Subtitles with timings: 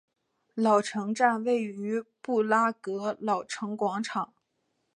[0.55, 4.33] 老城站位于布拉格老城广场。